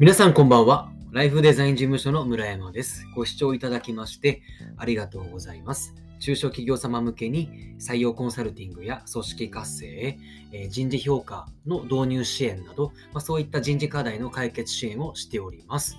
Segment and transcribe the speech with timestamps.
[0.00, 0.90] 皆さんこんばんは。
[1.12, 3.06] ライフデザイン事務所の村山です。
[3.14, 4.42] ご視聴いただきまして
[4.76, 5.94] ありがとうございます。
[6.18, 10.18] 中小企業様向けに採用コンサルティングや組織活性、
[10.50, 15.96] え人事評価の導入支援など、ま、そういった人事課題の解決支援をしております。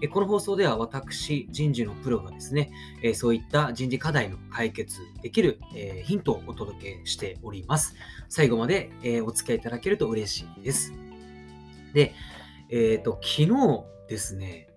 [0.00, 2.72] えこの放送では私、人事のプロがですね、
[3.02, 7.94] えそういった人事課題の解決できる、えヒントをお届けしております。
[8.30, 10.94] 最後まで、えお付き合いいただけると嬉しいです。
[11.92, 12.14] で、
[12.70, 13.48] えっ、と、昨日
[14.08, 14.68] ですね、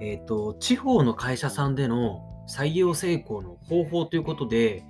[0.00, 4.84] えっ、と、地方の会社さんでの採用成功の方法ということで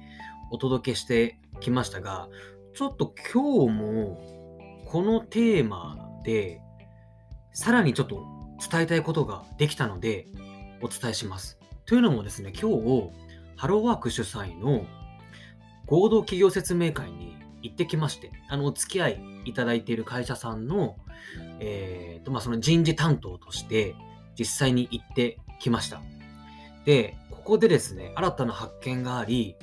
[0.50, 2.28] お届けしてきましたが、
[2.74, 6.60] ちょっと今日もこのテーマで
[7.52, 8.24] さらにちょっと
[8.70, 10.26] 伝えたいことができたので
[10.82, 11.58] お伝えします。
[11.86, 13.10] というのもですね、今日、
[13.56, 14.86] ハローワーク主催の
[15.86, 17.29] 合同企業説明会に
[17.62, 20.96] 行ってきまして、あの、お付き合いいただいている会社さんの、
[21.60, 23.94] えーと、まあ、その人事担当として
[24.38, 26.00] 実際に行ってきました。
[26.84, 29.56] で、ここでですね、新たな発見があり、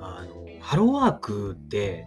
[0.00, 2.06] あの、ハローワークって、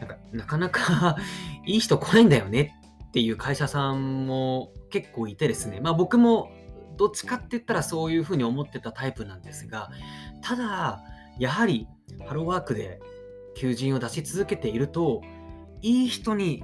[0.00, 1.16] なんか、なかなか
[1.66, 6.50] いい人来ないんだよねっていう会社さんも結構いてですね、まあ僕も
[6.96, 9.90] どっちかって言ったらそういうふうに思ってたタイプなんですが、
[10.42, 11.00] ただ、
[11.38, 11.88] やはり
[12.26, 13.00] ハローワークで
[13.54, 15.22] 求人を出し続けていると、
[15.80, 16.62] いい人に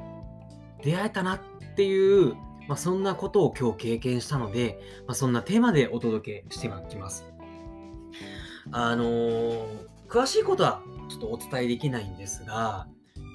[0.82, 1.40] 出会えたなっ
[1.76, 2.34] ていう、
[2.68, 7.24] まあ、そんなことを今日経験したので、まあ、そんなテーマでお届けしていきます。
[8.70, 12.88] あのー詳しいことはちょっとお伝えできないんですが、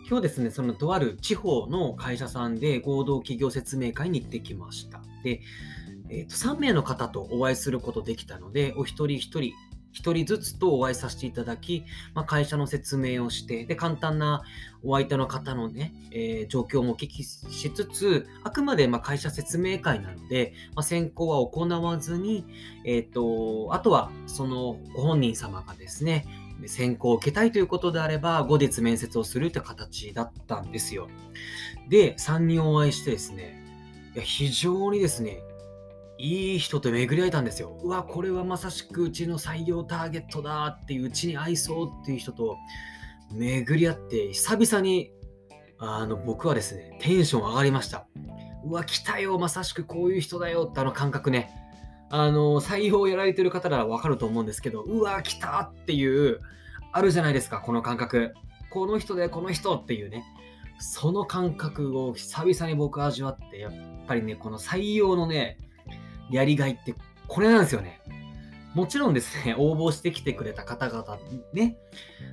[0.09, 5.01] 今日ですね、そのとある地方の会社さんで合同企業説明会に行ってきました。
[5.23, 5.41] で、
[6.09, 9.53] えーと3名の方とお会いすることできたので、お一人一人、
[9.93, 14.43] 一人ずつとお会いさせていただき、まあ、会社の説明をして、で、簡単な
[14.83, 22.45] お相手の方のね、えー状況もお聞きしつつ、あくまでま会社説明会なので、まあ、選考は行わずに、
[22.83, 26.25] えっ、と、あとはそのご本人様がですね、
[26.65, 31.07] 選考を受けたいということであれば、後日面接をするという形だったんですよ。
[31.89, 33.63] で、3人お会いしてですね、
[34.15, 35.41] いや非常にですね、
[36.23, 37.77] いい人と巡り会えたんですよ。
[37.83, 42.55] うわ、これはまさしくうちの採用ターゲットだっていう、うちに合いそうっていう人と
[43.33, 45.11] 巡り合って、久々に
[45.79, 48.07] あの僕はですね、テンション上がりました。
[48.63, 51.49] うわ、来たよ、まさしくこういう人だよってあの感覚ね。
[52.09, 56.39] あの、採用をやられてる方ならわかると思うんですけど、うわ、来たっていう、
[56.93, 58.33] あるじゃないですか、この感覚。
[58.69, 60.23] この人でこの人っていうね。
[60.79, 63.73] その感覚を久々に僕味わって、やっ
[64.07, 65.57] ぱりね、この採用のね、
[66.29, 66.95] やりがいって
[67.27, 68.01] これなんですよね。
[68.73, 71.19] もちろんですね、 応募してきてくれた方々
[71.53, 71.77] ね、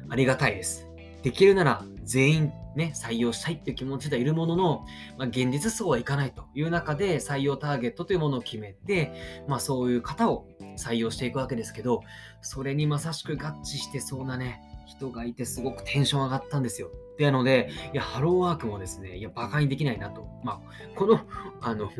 [0.08, 0.86] ありがたいです。
[1.22, 4.86] できるなら全員ね、採用したいっていう気持ちではいるものの、
[5.18, 9.12] まあ、現実そうはいかないという中で採用ターゲットというものを決めて、
[9.48, 10.46] まあそういう方を
[10.80, 12.02] 採用していくわけですけど、
[12.40, 16.90] それにまさしく合致してそうなね、人がいてすごくテンション上がったんですよ。
[17.18, 20.26] なので、いや、ハローワークもですね、いや、馬鹿にできないなと。
[20.42, 20.60] まあ、
[20.96, 21.20] この、
[21.60, 21.90] あの、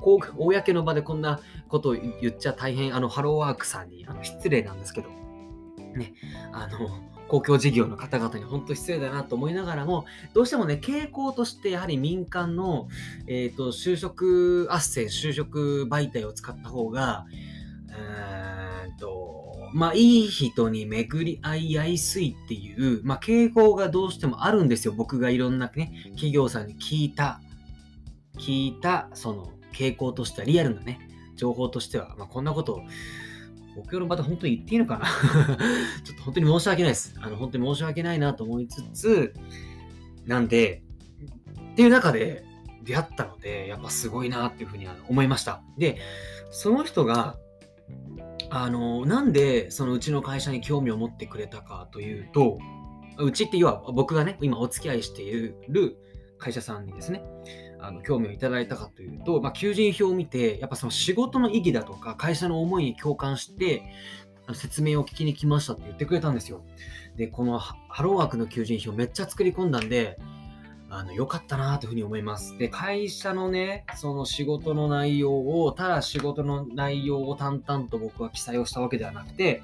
[0.00, 5.08] 公の場でこんなことを言っちゃ大変、あの、ハローワークさんにあの失礼なんですけど、
[5.94, 6.12] ね、
[6.52, 6.78] あの、
[7.28, 12.88] 公共事業の方々に本当失礼だなと思いながらも、どうしてもね、傾向としてやはり民間の、
[13.26, 17.26] えっ、と、就職斡旋、就職媒体を使った方が、
[17.96, 24.94] うーと、まあ、いい人に巡り合いやすいっていう、まあ、傾向がどうしてもあるんですよ。
[24.96, 27.40] 僕がいろんなね、企業さんに聞いた、
[28.38, 31.00] 聞いた、その傾向としては、リアルなね、
[31.36, 32.82] 情報としては、まあ、こんなことを、
[33.76, 35.04] 公共の場で本当に言っていいのかな？
[36.02, 37.14] ちょっと本当に申し訳ないです。
[37.20, 39.34] あの、本当に申し訳ないなと思いつつ、
[40.24, 40.82] なんで、
[41.72, 42.42] っていう中で
[42.84, 45.62] 出会ったので、やっぱすごいなっていうふうにあの思いました。
[45.76, 45.98] で、
[46.50, 47.36] その人が、
[48.62, 52.58] あの、なんでそのうちの会社に興味を持ってくれたかというと、
[53.18, 55.30] うちって要は僕がね、今お付き合いしてい
[55.68, 55.98] る
[56.38, 57.22] 会社さんにですね、
[57.80, 63.82] あの興味をいただいたかというと、まあ、求人票を見て、やっぱその仕事の意義だとか、会社の思いに共感して、
[64.54, 66.64] 説明を聞きに来ましたって言ってくれたんですよ。
[67.16, 70.18] で、このハローワークの求人票めっちゃ作り込んだんで、
[70.98, 72.56] あの、良かったなというふうに思います。
[72.58, 79.62] で、会社のね、その仕事の内容を、ただ仕事の内容を淡々と僕は記載をしたわけではなくて、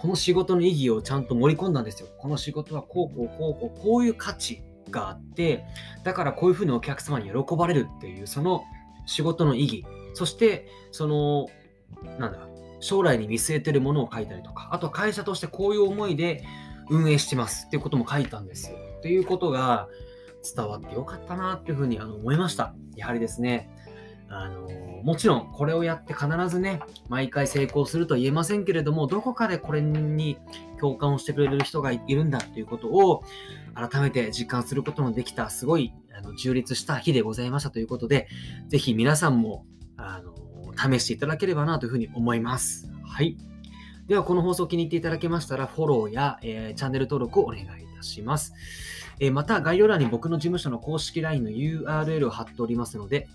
[0.00, 2.08] この仕事の意義をちゃんと盛り込んだんですよ。
[2.18, 5.64] この仕事はこうこうこうこうこういう価値があって、
[6.04, 8.64] だからこういうふうにお客様に喜ばれるっていう、その
[9.06, 9.84] 仕事の意義、
[10.14, 11.48] そして、その、
[12.18, 12.48] なんだ、
[12.80, 16.44] 将来に見据えてるものを書いたりとか、あと会社としてこういう思いで
[16.88, 18.76] 運営してますっていうことも書いたんですよ。
[18.98, 19.88] っていうことが
[20.42, 22.74] 伝わってよかったなっていうふうにあの思いました。
[22.96, 23.70] やはりですね、
[24.28, 24.68] あの
[25.02, 30.38] もちろんこれをやって必ずね、毎回成功するとは言えませんけれども、どこかでこれに
[30.80, 33.24] 共感をしてくれる人がいるんだっていうことを
[33.74, 38.28] 改めて実感することのできた、すごいあの充実した日でございましたということで、
[38.68, 39.64] ぜひ皆さんも
[39.96, 40.34] あの
[40.76, 42.90] 試していただければなというふうに思います。
[43.04, 43.36] はい。
[44.08, 48.54] では、この放送気に入っていただけましたら、フォローや、えー、チャンネル登録をお願いいたします。
[49.20, 53.28] えー、また、概要欄に僕の事務所の公式 LINE の URL を貼っておりますので、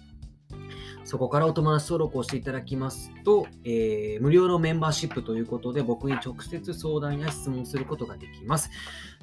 [1.03, 8.71] そこからお友達登録をしていただきますと、えー、無料のメンバーシップということで、僕に直接相談や質問することができます。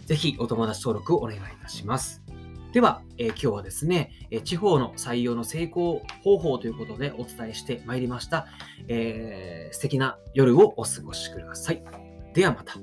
[0.06, 2.22] ぜひお友達登録をお願いいたします。
[2.72, 8.46] では、えー、今日はですね、え地方の採用の成功方法ということでお伝えしてまいりました。
[8.86, 11.82] えー、素敵な夜をお過ごしください。
[12.32, 12.74] ではまた。